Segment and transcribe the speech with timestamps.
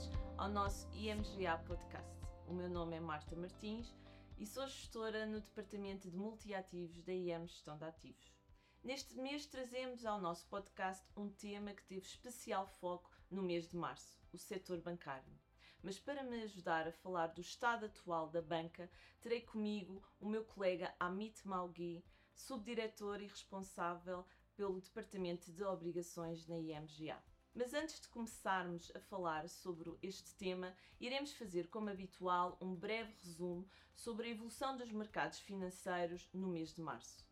[0.00, 0.08] bem-vindos
[0.38, 2.26] ao nosso IMGA Podcast.
[2.46, 3.94] O meu nome é Marta Martins
[4.38, 8.34] e sou gestora no Departamento de Multiativos da IM Gestão de Ativos.
[8.82, 13.76] Neste mês trazemos ao nosso podcast um tema que teve especial foco no mês de
[13.76, 15.38] março, o setor bancário.
[15.82, 18.90] Mas para me ajudar a falar do estado atual da banca,
[19.20, 22.02] terei comigo o meu colega Amit Maugui,
[22.34, 24.24] subdiretor e responsável
[24.56, 27.22] pelo Departamento de Obrigações na IMGA.
[27.52, 33.12] Mas antes de começarmos a falar sobre este tema, iremos fazer, como habitual, um breve
[33.24, 37.26] resumo sobre a evolução dos mercados financeiros no mês de março.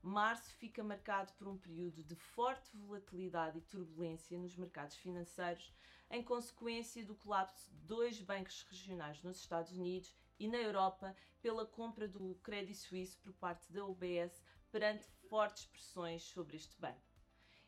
[0.00, 5.74] Março fica marcado por um período de forte volatilidade e turbulência nos mercados financeiros,
[6.08, 11.66] em consequência do colapso de dois bancos regionais nos Estados Unidos e na Europa pela
[11.66, 17.13] compra do Credit Suisse por parte da UBS perante fortes pressões sobre este banco.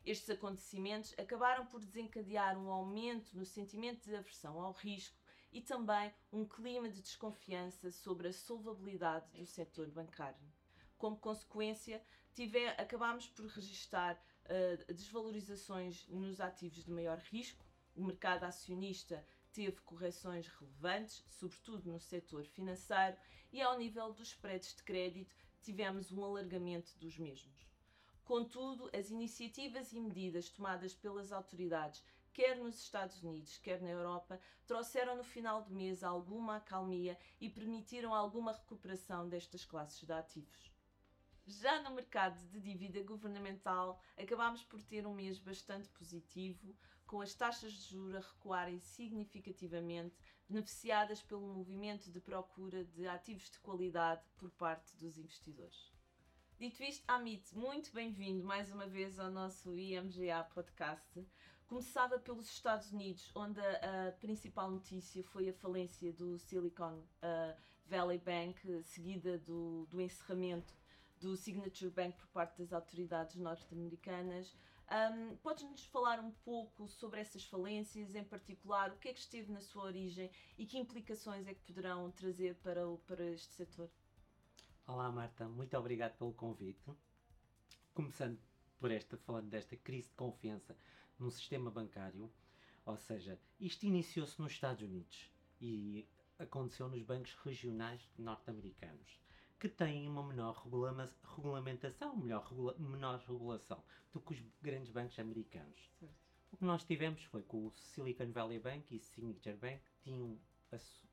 [0.06, 5.18] Estes acontecimentos acabaram por desencadear um aumento no sentimento de aversão ao risco
[5.52, 10.38] e também um clima de desconfiança sobre a solvabilidade do setor bancário.
[10.96, 12.00] Como consequência,
[12.32, 17.66] tiver, acabámos por registrar uh, desvalorizações nos ativos de maior risco.
[17.96, 23.16] O mercado acionista teve correções relevantes, sobretudo no setor financeiro,
[23.52, 27.55] e ao nível dos spreads de crédito tivemos um alargamento dos mesmos.
[28.26, 34.40] Contudo, as iniciativas e medidas tomadas pelas autoridades, quer nos Estados Unidos, quer na Europa,
[34.66, 40.72] trouxeram no final do mês alguma acalmia e permitiram alguma recuperação destas classes de ativos.
[41.46, 47.32] Já no mercado de dívida governamental, acabámos por ter um mês bastante positivo, com as
[47.32, 54.28] taxas de juros a recuarem significativamente, beneficiadas pelo movimento de procura de ativos de qualidade
[54.36, 55.95] por parte dos investidores.
[56.58, 61.22] Dito isto, Amit, muito bem-vindo mais uma vez ao nosso IMGA podcast.
[61.66, 67.54] Começava pelos Estados Unidos, onde a, a principal notícia foi a falência do Silicon uh,
[67.84, 70.72] Valley Bank, seguida do, do encerramento
[71.20, 74.56] do Signature Bank por parte das autoridades norte-americanas.
[74.90, 79.52] Um, Podes-nos falar um pouco sobre essas falências, em particular, o que é que esteve
[79.52, 83.90] na sua origem e que implicações é que poderão trazer para, o, para este setor?
[84.88, 86.94] Olá Marta, muito obrigado pelo convite.
[87.92, 88.38] Começando
[88.78, 90.78] por esta, falando desta crise de confiança
[91.18, 92.32] no sistema bancário,
[92.84, 95.28] ou seja, isto iniciou-se nos Estados Unidos
[95.60, 96.08] e
[96.38, 99.20] aconteceu nos bancos regionais norte-americanos,
[99.58, 103.82] que têm uma menor regula regulamentação, melhor regula menor regulação
[104.12, 105.90] do que os grandes bancos americanos.
[105.98, 106.14] Certo.
[106.52, 110.38] O que nós tivemos foi que o Silicon Valley Bank e o Signature Bank tinham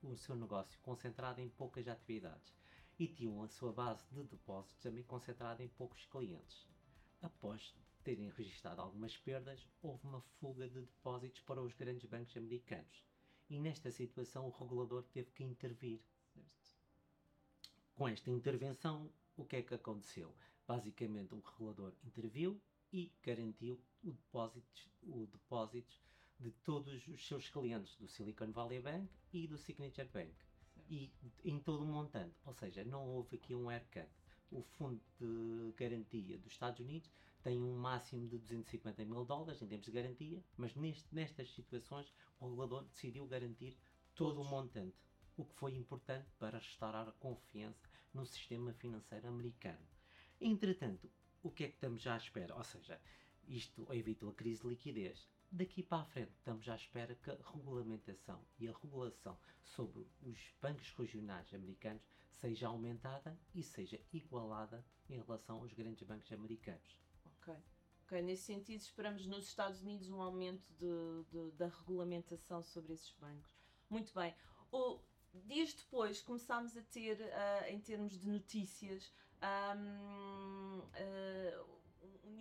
[0.04, 2.54] o seu negócio concentrado em poucas atividades
[3.00, 6.68] e tinham a sua base de depósitos também concentrada em poucos clientes.
[7.22, 7.74] Após
[8.04, 13.04] terem registrado algumas perdas, houve uma fuga de depósitos para os grandes bancos americanos.
[13.50, 16.02] E nesta situação o regulador teve que intervir.
[17.96, 20.36] Com esta intervenção, o que é que aconteceu?
[20.68, 22.62] Basicamente, o regulador interviu
[22.92, 26.00] e garantiu o depósito, o depósito
[26.40, 30.34] de todos os seus clientes do Silicon Valley Bank e do Signature Bank
[30.90, 31.12] e
[31.44, 32.36] em todo o montante.
[32.46, 34.08] Ou seja, não houve aqui um haircut.
[34.52, 37.10] O Fundo de Garantia dos Estados Unidos
[37.42, 42.14] tem um máximo de 250 mil dólares em termos de garantia, mas neste, nestas situações
[42.40, 43.78] o regulador decidiu garantir
[44.16, 44.48] todo Todos.
[44.48, 44.96] o montante,
[45.36, 49.86] o que foi importante para restaurar a confiança no sistema financeiro americano.
[50.40, 51.10] Entretanto,
[51.42, 52.56] o que é que estamos já à espera?
[52.56, 53.00] Ou seja,
[53.48, 57.38] isto evitou a crise de liquidez daqui para a frente estamos à espera que a
[57.54, 62.02] regulamentação e a regulação sobre os bancos regionais americanos
[62.42, 66.98] seja aumentada e seja igualada em relação aos grandes bancos americanos.
[67.26, 67.56] Ok.
[68.04, 73.12] Ok, nesse sentido esperamos nos Estados Unidos um aumento de, de, da regulamentação sobre esses
[73.14, 73.52] bancos.
[73.90, 74.36] Muito bem.
[74.72, 75.00] O,
[75.46, 79.14] dias depois começámos a ter, uh, em termos de notícias,
[79.78, 80.82] um,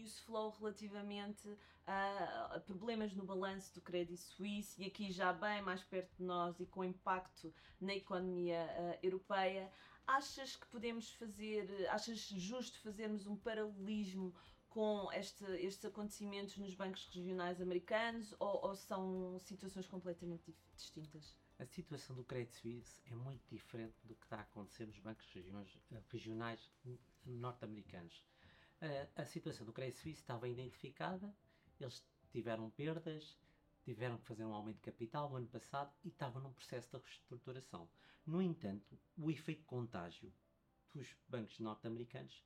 [0.02, 1.48] news flow relativamente
[1.86, 6.58] a, problemas no balanço do Credit Suisse e aqui já bem mais perto de nós
[6.60, 9.70] e com impacto na economia uh, europeia.
[10.06, 14.34] Achas que podemos fazer, achas justo fazermos um paralelismo
[14.68, 21.36] com este, estes acontecimentos nos bancos regionais americanos ou, ou são situações completamente distintas?
[21.58, 25.26] A situação do Credit Suisse é muito diferente do que está a acontecer nos bancos
[26.10, 26.72] regionais
[27.24, 28.24] norte-americanos
[29.16, 31.34] a, situação do Credit Suisse estava identificada,
[31.80, 33.38] eles tiveram perdas,
[33.84, 37.04] tiveram que fazer um aumento de capital no ano passado e estavam num processo de
[37.04, 37.88] reestruturação.
[38.26, 40.32] No entanto, o efeito contágio
[40.92, 42.42] dos bancos norte-americanos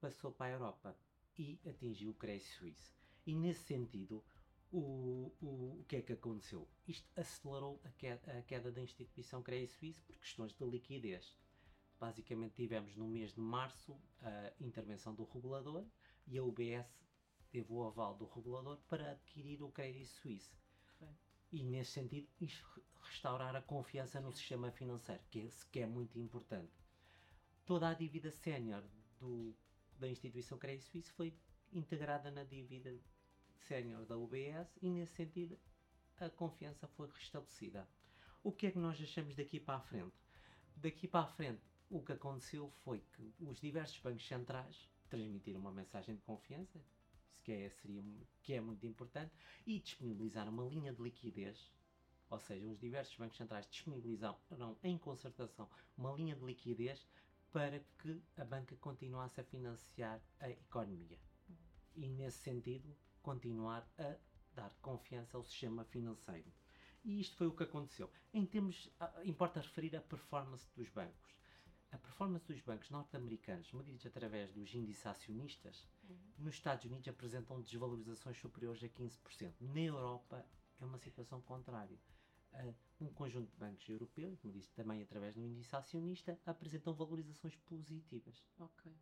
[0.00, 0.96] passou para a Europa
[1.38, 2.92] e atingiu o Credit Suisse.
[3.26, 4.24] E nesse sentido,
[4.70, 6.68] o, o, o que é que aconteceu?
[6.86, 11.36] Isto acelerou a queda, a queda da instituição Credit Suisse por questões de liquidez.
[12.02, 15.86] Basicamente tivemos no mês de março a intervenção do regulador
[16.26, 17.00] e a UBS
[17.48, 20.50] teve o aval do regulador para adquirir o Credit Suisse.
[21.52, 22.28] E nesse sentido,
[23.02, 26.72] restaurar a confiança no sistema financeiro, que é, que é muito importante.
[27.64, 28.82] Toda a dívida sénior
[29.96, 31.32] da instituição Credit Suisse foi
[31.72, 32.98] integrada na dívida
[33.54, 35.56] sénior da UBS e nesse sentido
[36.18, 37.88] a confiança foi restabelecida.
[38.42, 40.20] O que é que nós achamos daqui para a frente?
[40.74, 45.70] Daqui para a frente, o que aconteceu foi que os diversos bancos centrais transmitiram uma
[45.70, 46.82] mensagem de confiança,
[47.44, 48.02] que é, seria,
[48.42, 49.30] que é muito importante,
[49.66, 51.70] e disponibilizaram uma linha de liquidez,
[52.30, 54.38] ou seja, os diversos bancos centrais disponibilizaram
[54.82, 55.68] em concertação
[55.98, 57.06] uma linha de liquidez
[57.52, 61.18] para que a banca continuasse a financiar a economia.
[61.94, 64.16] E nesse sentido, continuar a
[64.54, 66.50] dar confiança ao sistema financeiro.
[67.04, 68.10] E isto foi o que aconteceu.
[68.32, 68.90] Em termos,
[69.24, 71.41] importa referir a performance dos bancos.
[71.92, 76.16] A performance dos bancos norte-americanos, medidos através dos índices acionistas, uhum.
[76.38, 79.52] nos Estados Unidos apresentam desvalorizações superiores a 15%.
[79.60, 80.44] Na Europa
[80.80, 81.98] é uma situação contrária.
[82.54, 88.42] Uh, um conjunto de bancos europeus, medidos também através do índice acionista, apresentam valorizações positivas.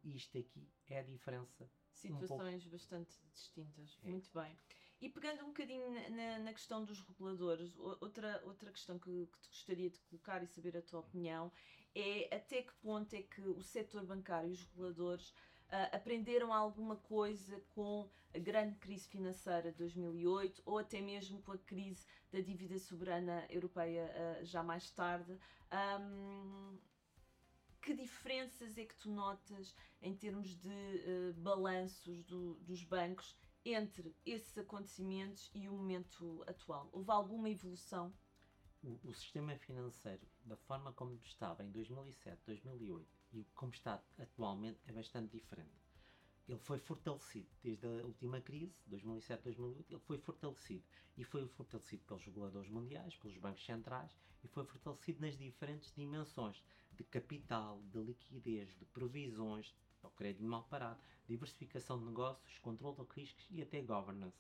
[0.02, 1.70] E isto aqui é a diferença.
[1.92, 3.98] Situações um bastante distintas.
[4.02, 4.08] É.
[4.08, 4.56] Muito bem.
[5.00, 9.48] E pegando um bocadinho na, na, questão dos reguladores, outra, outra questão que, que te
[9.48, 11.50] gostaria de colocar e saber a tua opinião
[11.94, 16.96] é até que ponto é que o setor bancário e os reguladores uh, aprenderam alguma
[16.96, 22.40] coisa com a grande crise financeira de 2008 ou até mesmo com a crise da
[22.40, 25.36] dívida soberana europeia uh, já mais tarde.
[25.72, 26.78] Um,
[27.80, 34.16] que diferenças é que tu notas em termos de uh, balanços do, dos bancos entre
[34.24, 36.88] esses acontecimentos e o momento atual?
[36.92, 38.12] Houve alguma evolução?
[38.82, 44.80] o, o, sistema financeiro, da forma como estava em 2007, 2008 e como está atualmente,
[44.86, 45.90] é bastante diferente.
[46.48, 50.84] Ele foi fortalecido desde a última crise, 2007, 2008, ele foi fortalecido
[51.16, 56.60] e foi fortalecido pelos reguladores mundiais, pelos bancos centrais e foi fortalecido nas diferentes dimensões
[57.02, 63.20] de capital, de liquidez, de provisões, ao crédito mal parado, diversificação de negócios, controle de
[63.20, 64.38] riscos e até governance.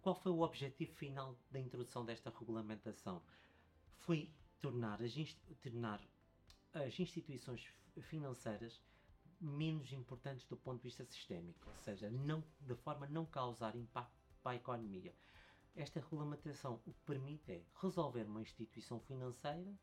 [0.00, 3.22] Qual foi o objetivo final da introdução desta regulamentação?
[4.06, 5.14] foi tornar as,
[5.60, 6.00] tornar
[6.72, 7.66] as instituições
[8.02, 8.80] financeiras
[9.40, 13.74] menos importantes do ponto de vista sistémico, ou seja, não, de forma a não causar
[13.74, 15.12] impacto para a economia.
[15.74, 19.74] Esta regulamentação o que permite é resolver uma instituição financeira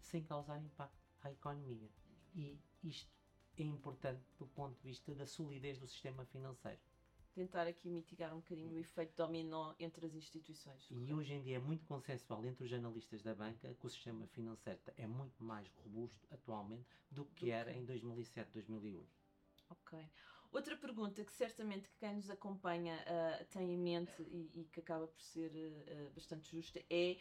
[0.00, 1.90] sem causar impacto à economia.
[2.34, 3.12] E isto
[3.56, 6.80] é importante do ponto de vista da solidez do sistema financeiro
[7.38, 10.88] tentar aqui mitigar um bocadinho o efeito dominó entre as instituições.
[10.90, 14.26] E hoje em dia é muito consensual entre os analistas da banca que o sistema
[14.26, 17.78] financeiro é muito mais robusto atualmente do que do era que...
[17.78, 19.08] em 2007, 2008.
[19.70, 19.98] Ok.
[20.50, 24.80] Outra pergunta que certamente que quem nos acompanha uh, tem em mente e, e, que
[24.80, 27.18] acaba por ser uh, bastante justa é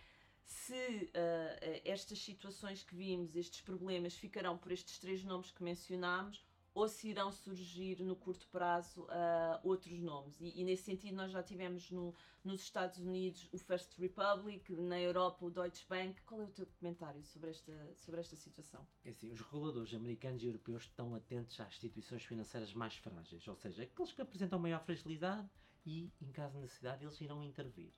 [0.48, 6.46] se uh, estas situações que vimos, estes problemas, ficarão por estes três nomes que mencionámos
[6.74, 10.40] ou se irão surgir no curto prazo uh, outros nomes.
[10.40, 15.02] E, e, nesse sentido, nós já tivemos no, nos Estados Unidos o First Republic, na
[15.02, 16.22] Europa o Deutsche Bank.
[16.22, 18.88] Qual é o teu comentário sobre esta, sobre esta situação?
[19.04, 23.56] É assim, os reguladores americanos e europeus estão atentos às instituições financeiras mais frágeis, ou
[23.56, 25.50] seja, aqueles que apresentam maior fragilidade
[25.84, 27.92] e, em caso de necessidade, eles irão intervir.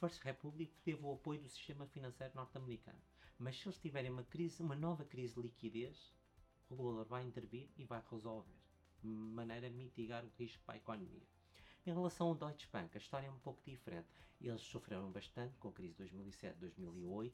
[0.00, 2.98] First Republic teve o apoio do sistema financeiro norte-americano,
[3.38, 6.14] mas se eles tiverem uma crise, uma nova crise de liquidez,
[6.70, 8.56] o regulador vai intervir e vai resolver,
[9.02, 11.28] de maneira a mitigar o risco para a economia.
[11.84, 14.08] Em relação ao Deutsche Bank, a história é um pouco diferente.
[14.40, 17.32] Eles sofreram bastante com a crise de 2007-2008,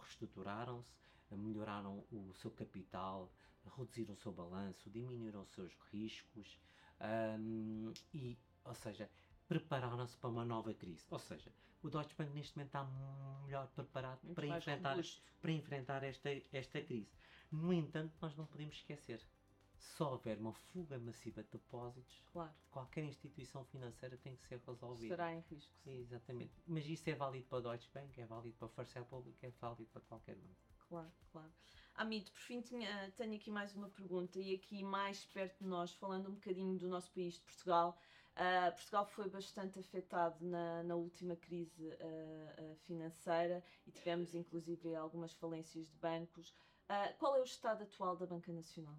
[0.00, 0.92] reestruturaram-se,
[1.30, 3.32] melhoraram o seu capital,
[3.76, 6.58] reduziram o seu balanço, diminuíram os seus riscos
[7.38, 9.08] um, e, ou seja,
[9.58, 11.06] prepararam-se para uma nova crise.
[11.10, 12.84] Ou seja, o Deutsche Bank neste momento está
[13.44, 14.96] melhor preparado para enfrentar,
[15.40, 17.12] para enfrentar esta, esta crise.
[17.52, 19.20] No entanto, nós não podemos esquecer.
[19.76, 22.52] Se houver uma fuga massiva de depósitos, claro.
[22.70, 25.14] qualquer instituição financeira tem que ser resolvida.
[25.14, 25.72] Estará em risco.
[25.84, 26.00] Sim.
[26.00, 26.52] Exatamente.
[26.66, 29.50] Mas isso é válido para a Deutsche Bank, é válido para a First Republic, é
[29.60, 30.56] válido para qualquer banco.
[30.88, 31.52] Claro, claro.
[31.96, 35.92] Amito, por fim tinha, tenho aqui mais uma pergunta e aqui mais perto de nós,
[35.92, 37.96] falando um bocadinho do nosso país, de Portugal.
[38.36, 45.32] Uh, Portugal foi bastante afetado na, na última crise uh, financeira e tivemos inclusive algumas
[45.34, 46.50] falências de bancos.
[46.90, 48.98] Uh, qual é o estado atual da Banca Nacional?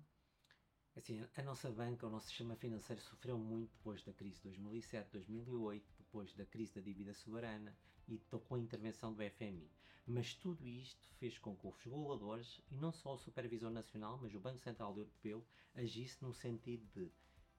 [0.96, 5.10] Assim, a nossa banca, o nosso sistema financeiro sofreu muito depois da crise de 2007,
[5.12, 7.75] 2008, depois da crise da dívida soberana
[8.08, 9.70] e com a intervenção do FMI.
[10.08, 14.34] Mas tudo isto fez com que os reguladores, e não só o Supervisor Nacional, mas
[14.34, 17.12] o Banco Central Europeu, agisse no sentido de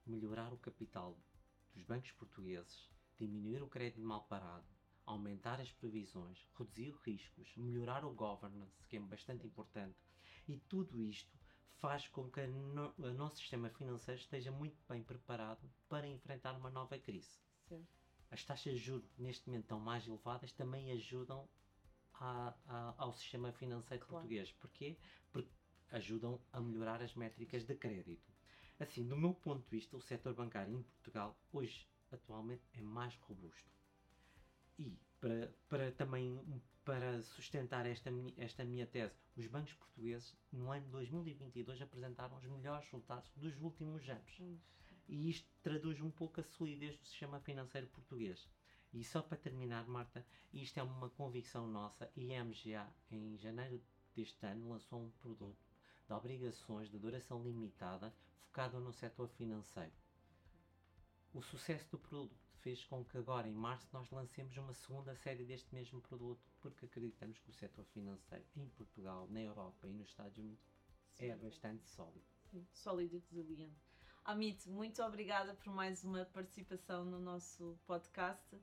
[0.07, 1.19] melhorar o capital
[1.77, 4.67] dos bancos portugueses, diminuir o crédito mal parado,
[5.05, 9.97] aumentar as previsões, reduzir riscos, melhorar o governance, que é bastante importante,
[10.49, 11.39] e tudo isto
[11.75, 16.71] faz com que no, o nosso sistema financeiro esteja muito bem preparado para enfrentar uma
[16.71, 17.39] nova crise.
[17.69, 17.87] Certo.
[18.31, 21.49] As taxas de juros neste momento estão mais elevadas também ajudam
[22.15, 24.23] a, a, ao sistema financeiro Claro.
[24.23, 24.51] português.
[24.53, 24.99] Porquê?
[25.31, 25.53] Porque
[25.91, 28.33] ajudam a melhorar as métricas de crédito.
[28.79, 33.15] Assim, do meu ponto de vista, o setor bancário em Portugal hoje, atualmente, é mais
[33.17, 33.71] robusto.
[34.79, 36.39] E para, para também
[36.85, 42.45] para sustentar esta, esta minha tese, os bancos portugueses no ano de 2022 apresentaram os
[42.45, 44.41] melhores resultados dos últimos anos.
[45.09, 48.49] E isto traduz um pouco a solidez do sistema financeiro português.
[48.93, 52.11] E só para terminar, Marta, isto é uma convicção nossa.
[52.15, 53.83] E a MGA, em janeiro
[54.15, 55.66] deste ano, lançou um produto
[56.07, 59.93] de obrigações de duração limitada focado no setor financeiro.
[61.35, 65.45] O sucesso do produto fez com que agora, em março, nós lancemos uma segunda série
[65.45, 70.09] deste mesmo produto, porque acreditamos que o setor financeiro em Portugal, na Europa e nos
[70.09, 70.65] Estados Unidos
[71.19, 71.45] é Sim.
[71.45, 72.25] bastante sólido.
[72.51, 73.87] Sim, sólido e resiliente.
[74.25, 78.59] Amit, muito obrigada por mais uma participação no nosso podcast.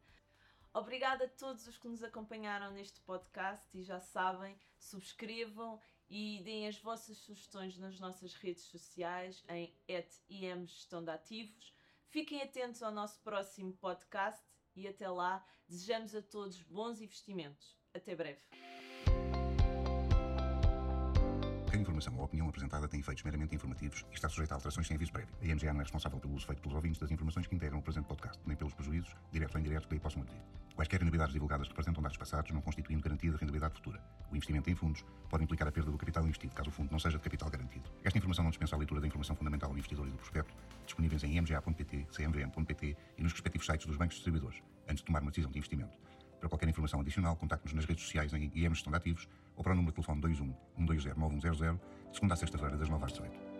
[0.73, 5.79] Obrigada a todos os que nos acompanharam neste podcast e já sabem, subscrevam
[6.09, 9.73] e deem as vossas sugestões nas nossas redes sociais em
[11.09, 11.73] ativos.
[12.09, 14.43] Fiquem atentos ao nosso próximo podcast
[14.75, 17.77] e até lá desejamos a todos bons investimentos.
[17.93, 18.41] Até breve.
[22.03, 25.11] Informação ou opinião apresentada tem efeitos meramente informativos e está sujeita a alterações sem aviso
[25.11, 25.33] prévio.
[25.41, 27.81] A IMGA não é responsável pelo uso feito pelos ouvintes das informações que integram o
[27.81, 30.41] presente podcast, nem pelos prejuízos, diretos ou indiretos, que daí possam advir.
[30.75, 34.01] Quaisquer rendibilidades divulgadas representam dados passados, não constituindo garantia de rendibilidade futura.
[34.31, 36.99] O investimento em fundos pode implicar a perda do capital investido, caso o fundo não
[36.99, 37.89] seja de capital garantido.
[38.03, 40.53] Esta informação não dispensa a leitura da informação fundamental do investidor e do prospecto,
[40.85, 45.31] disponíveis em imga.pt, cmvm.pt e nos respectivos sites dos bancos distribuidores, antes de tomar uma
[45.31, 45.93] decisão de investimento.
[46.39, 49.75] Para qualquer informação adicional, contacte-nos nas redes sociais em IM Gestão Ativos ou para o
[49.75, 51.79] número de telefone 21 120 9100, de
[52.13, 53.52] segunda a sexta-feira, das 9 às 18.